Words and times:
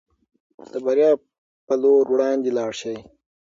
د 0.71 0.73
بریا 0.85 1.11
په 1.67 1.73
لور 1.81 2.05
وړاندې 2.13 2.49
لاړ 2.57 2.71
شئ. 2.81 2.97